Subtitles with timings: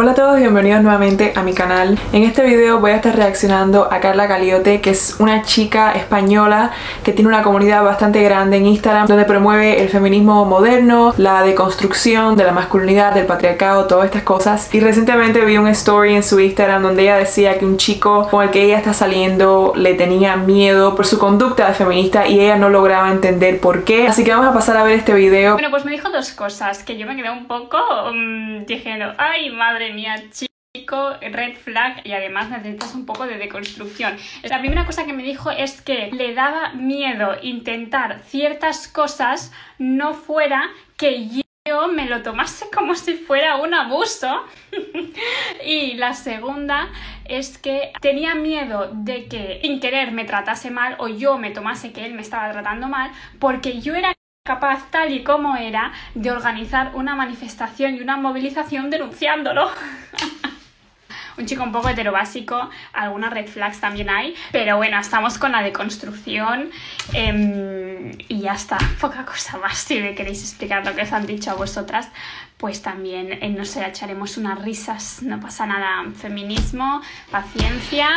[0.00, 1.98] Hola a todos y bienvenidos nuevamente a mi canal.
[2.12, 6.70] En este video voy a estar reaccionando a Carla Caliote, que es una chica española
[7.02, 12.36] que tiene una comunidad bastante grande en Instagram donde promueve el feminismo moderno, la deconstrucción
[12.36, 14.72] de la masculinidad, del patriarcado, todas estas cosas.
[14.72, 18.44] Y recientemente vi un story en su Instagram donde ella decía que un chico con
[18.44, 22.54] el que ella está saliendo le tenía miedo por su conducta de feminista y ella
[22.54, 24.06] no lograba entender por qué.
[24.06, 25.54] Así que vamos a pasar a ver este video.
[25.54, 27.78] Bueno, pues me dijo dos cosas que yo me quedé un poco
[28.08, 34.16] um, diciendo, ay madre mía, chico, red flag y además necesitas un poco de deconstrucción.
[34.42, 40.14] La primera cosa que me dijo es que le daba miedo intentar ciertas cosas no
[40.14, 44.44] fuera que yo me lo tomase como si fuera un abuso.
[45.64, 46.88] y la segunda
[47.24, 51.92] es que tenía miedo de que sin querer me tratase mal o yo me tomase
[51.92, 54.17] que él me estaba tratando mal porque yo era
[54.48, 59.70] capaz, tal y como era, de organizar una manifestación y una movilización denunciándolo.
[61.36, 65.62] un chico un poco heterobásico, algunas red flags también hay, pero bueno, estamos con la
[65.62, 66.70] deconstrucción
[67.12, 69.76] em, y ya está, poca cosa más.
[69.76, 72.08] Si me queréis explicar lo que os han dicho a vosotras,
[72.56, 78.08] pues también, eh, no sé, echaremos unas risas, no pasa nada, feminismo, paciencia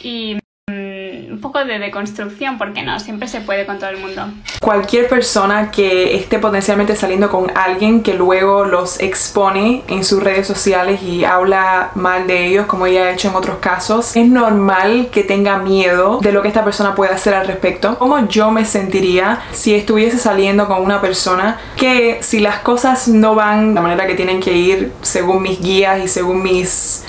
[0.00, 0.41] y
[1.42, 4.28] poco de deconstrucción, porque no, siempre se puede con todo el mundo.
[4.60, 10.46] Cualquier persona que esté potencialmente saliendo con alguien que luego los expone en sus redes
[10.46, 15.08] sociales y habla mal de ellos, como ella ha hecho en otros casos, es normal
[15.12, 17.98] que tenga miedo de lo que esta persona puede hacer al respecto.
[17.98, 23.34] ¿Cómo yo me sentiría si estuviese saliendo con una persona que si las cosas no
[23.34, 27.04] van de la manera que tienen que ir según mis guías y según mis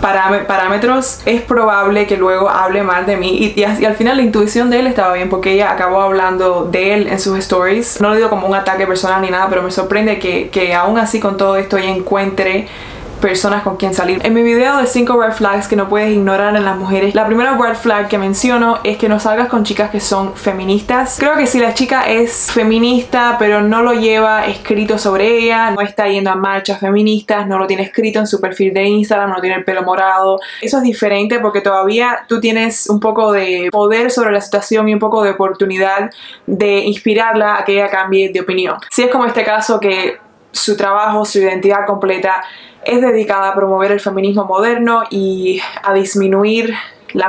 [0.00, 3.54] parámetros, es probable que luego hable mal de mí.
[3.56, 7.08] Y, al final la intuición de él estaba bien porque ella acabó hablando de él
[7.08, 8.00] en sus stories.
[8.00, 10.98] No lo digo como un ataque personal ni nada, pero me sorprende que, que aún
[10.98, 12.66] así con todo esto ella encuentre
[13.18, 14.20] personas con quien salir.
[14.24, 17.26] En mi video de 5 red flags que no puedes ignorar en las mujeres, la
[17.26, 21.16] primera red flag que menciono es que no salgas con chicas que son feministas.
[21.18, 25.80] Creo que si la chica es feminista pero no lo lleva escrito sobre ella, no
[25.80, 29.40] está yendo a marchas feministas, no lo tiene escrito en su perfil de Instagram, no
[29.40, 34.10] tiene el pelo morado, eso es diferente porque todavía tú tienes un poco de poder
[34.10, 36.10] sobre la situación y un poco de oportunidad
[36.46, 38.76] de inspirarla a que ella cambie de opinión.
[38.90, 42.42] Si es como este caso que su trabajo, su identidad completa
[42.84, 46.74] es dedicada a promover el feminismo moderno y a disminuir
[47.12, 47.28] la,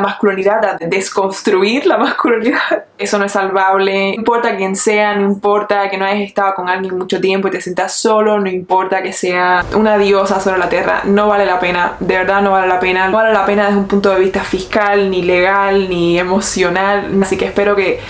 [0.00, 2.84] masculinidad, a desconstruir la masculinidad.
[2.98, 4.08] Eso no es salvable.
[4.08, 7.50] No importa quién sea, no importa que no hayas estado con alguien mucho tiempo y
[7.50, 11.58] te sientas solo, no importa que sea una diosa sobre la tierra, no vale la
[11.58, 13.08] pena, de verdad no vale la pena.
[13.08, 17.10] No vale la pena desde un punto de vista fiscal, ni legal, ni emocional.
[17.22, 18.00] Así que espero que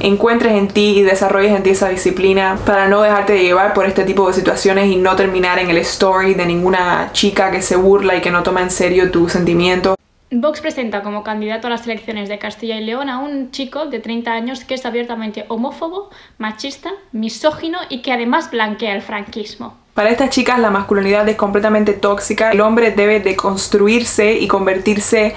[0.00, 3.86] encuentres en ti y desarrolles en ti esa disciplina para no dejarte de llevar por
[3.86, 7.76] este tipo de situaciones y no terminar en el story de ninguna chica que se
[7.76, 9.94] burla y que no toma en serio tu sentimiento.
[10.30, 13.98] Vox presenta como candidato a las elecciones de Castilla y León a un chico de
[13.98, 19.74] 30 años que es abiertamente homófobo, machista, misógino y que además blanquea el franquismo.
[19.94, 22.52] Para estas chicas la masculinidad es completamente tóxica.
[22.52, 25.34] El hombre debe de construirse y convertirse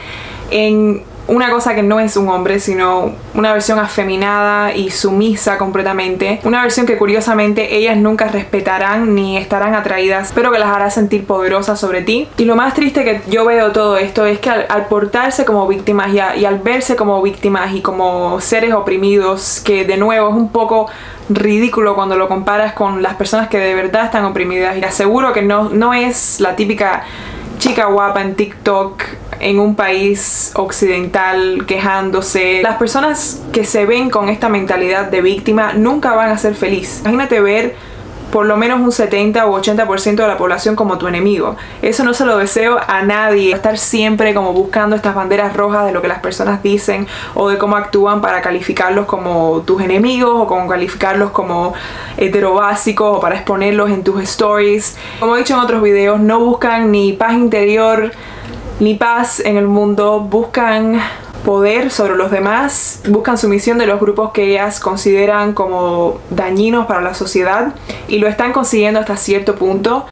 [0.51, 6.41] en una cosa que no es un hombre, sino una versión afeminada y sumisa completamente.
[6.43, 11.25] Una versión que curiosamente ellas nunca respetarán ni estarán atraídas, pero que las hará sentir
[11.25, 12.27] poderosas sobre ti.
[12.37, 16.13] Y lo más triste que yo veo todo esto es que al, portarse como víctimas
[16.13, 20.87] y, al verse como víctimas y como seres oprimidos, que de nuevo es un poco
[21.29, 24.77] ridículo cuando lo comparas con las personas que de verdad están oprimidas.
[24.77, 27.03] Y aseguro que no, no es la típica
[27.57, 29.03] chica guapa en TikTok
[29.41, 32.62] en un país occidental quejándose.
[32.62, 37.02] Las personas que se ven con esta mentalidad de víctima nunca van a ser felices.
[37.02, 37.75] Imagínate ver
[38.31, 41.57] por lo menos un 70 o 80% de la población como tu enemigo.
[41.81, 43.53] Eso no se lo deseo a nadie.
[43.53, 47.58] Estar siempre como buscando estas banderas rojas de lo que las personas dicen o de
[47.58, 51.73] cómo actúan para calificarlos como tus enemigos o como calificarlos como
[52.18, 54.97] heterobásicos o para exponerlos en tus stories.
[55.19, 58.11] Como he dicho en otros videos, no buscan ni paz interior
[58.81, 60.99] ni paz en el mundo, buscan
[61.45, 67.01] poder sobre los demás, buscan sumisión de los grupos que ellas consideran como dañinos para
[67.01, 67.75] la sociedad
[68.07, 70.07] y lo están consiguiendo hasta cierto punto.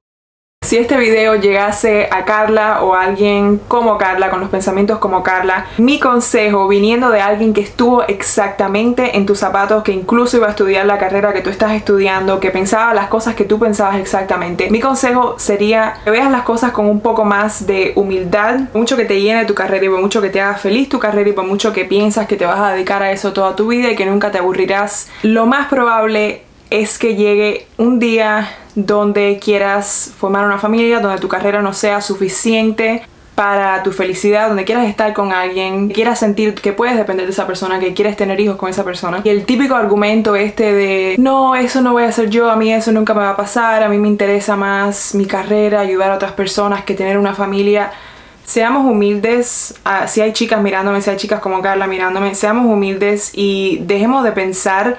[0.69, 5.23] Si este video llegase a Carla o a alguien como Carla, con los pensamientos como
[5.23, 10.45] Carla, mi consejo, viniendo de alguien que estuvo exactamente en tus zapatos, que incluso iba
[10.45, 13.95] a estudiar la carrera que tú estás estudiando, que pensaba las cosas que tú pensabas
[13.95, 18.95] exactamente, mi consejo sería que veas las cosas con un poco más de humildad, mucho
[18.95, 21.33] que te llene tu carrera y por mucho que te haga feliz tu carrera y
[21.33, 23.95] por mucho que piensas que te vas a dedicar a eso toda tu vida y
[23.95, 30.45] que nunca te aburrirás, lo más probable es que llegue un día donde quieras formar
[30.45, 33.03] una familia, donde tu carrera no sea suficiente
[33.39, 37.47] para tu felicidad, donde quieras estar con alguien, quieras sentir que puedes depender de esa
[37.47, 39.21] persona, que quieres tener hijos con esa persona.
[39.23, 42.73] Y el típico argumento este de, no, eso no voy a hacer yo, a mí
[42.73, 46.15] eso nunca me va a pasar, a mí me interesa más mi carrera, ayudar a
[46.15, 47.91] otras personas que tener una familia.
[48.43, 53.31] Seamos humildes, ah, si hay chicas mirándome, si hay chicas como Carla mirándome, seamos humildes
[53.33, 54.97] y dejemos de pensar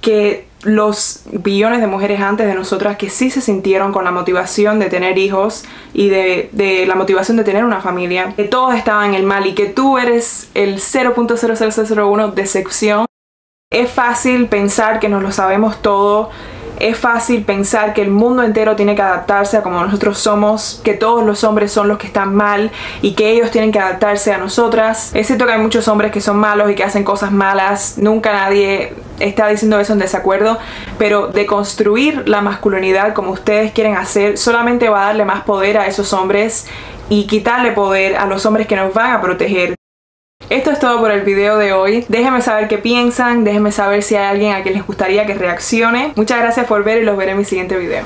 [0.00, 4.78] que los billones de mujeres antes de nosotras que sí se sintieron con la motivación
[4.78, 5.64] de tener hijos
[5.94, 9.54] y de, la motivación de tener una familia, que todos estaban en el mal y
[9.54, 13.06] que tú eres el 0.0001 de excepción.
[13.70, 16.30] Es fácil pensar que nos lo sabemos todo
[16.80, 20.94] es fácil pensar que el mundo entero tiene que adaptarse a como nosotros somos, que
[20.94, 22.70] todos los hombres son los que están mal
[23.02, 25.10] y que ellos tienen que adaptarse a nosotras.
[25.14, 28.32] Es cierto que hay muchos hombres que son malos y que hacen cosas malas, nunca
[28.32, 30.58] nadie está diciendo eso en desacuerdo,
[30.98, 35.78] pero de construir la masculinidad como ustedes quieren hacer solamente va a darle más poder
[35.78, 36.66] a esos hombres
[37.08, 39.77] y quitarle poder a los hombres que nos van a proteger.
[40.50, 42.06] Esto es todo por el video de hoy.
[42.08, 46.12] Déjenme saber qué piensan, déjenme saber si hay alguien a quien les gustaría que reaccione.
[46.16, 48.04] Muchas gracias por ver y los veré en mi siguiente video.